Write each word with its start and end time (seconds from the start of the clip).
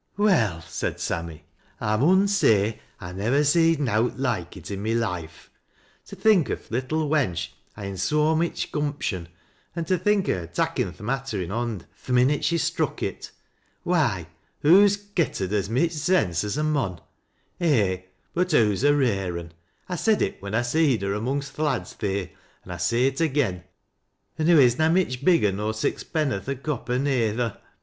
"Well," 0.17 0.61
said 0.61 0.99
Sammy, 0.99 1.45
"I 1.79 1.95
man 1.95 2.27
say 2.27 2.79
I 2.99 3.11
nivver 3.13 3.43
seed 3.43 3.79
nowt 3.79 4.17
loike 4.17 4.57
it 4.57 4.71
i' 4.71 4.75
my 4.75 4.93
loife. 4.95 5.49
To 6.07 6.15
think 6.15 6.49
o' 6.49 6.55
th' 6.55 6.71
little 6.71 7.07
wench 7.07 7.49
ha'iu' 7.77 7.97
so 7.99 8.35
mich 8.35 8.71
gumption, 8.71 9.27
an' 9.75 9.85
to 9.85 9.99
think 9.99 10.27
o' 10.27 10.33
her 10.33 10.47
takkin 10.47 10.91
th' 10.91 11.01
matter 11.01 11.39
i' 11.39 11.45
hon 11.45 11.81
J 11.81 11.85
th' 12.03 12.09
minnit 12.13 12.43
she 12.43 12.57
struck 12.57 13.03
it! 13.03 13.29
Why! 13.83 14.25
hoo's 14.63 14.97
getten 14.97 15.53
as 15.53 15.69
mich 15.69 15.91
sense 15.91 16.43
as 16.43 16.57
a 16.57 16.63
mon. 16.63 16.99
Eh 17.59 17.97
1 17.99 18.03
but 18.33 18.51
hoo's 18.53 18.83
a 18.83 18.95
rare 18.95 19.37
un— 19.37 19.51
1 19.85 19.97
said 19.99 20.23
it 20.23 20.41
when 20.41 20.55
I 20.55 20.63
seed 20.63 21.03
her 21.03 21.13
amongst 21.13 21.53
th' 21.53 21.59
lads 21.59 21.93
theer, 21.93 22.31
an' 22.65 22.71
I 22.71 22.77
say 22.77 23.05
it 23.05 23.21
again. 23.21 23.65
An' 24.39 24.47
lioo 24.47 24.57
is 24.57 24.79
na 24.79 24.89
mich 24.89 25.23
bigger 25.23 25.51
nor 25.51 25.75
six 25.75 26.03
penn'orth 26.03 26.49
o' 26.49 26.55
copper 26.55 26.97
neyther. 26.97 27.59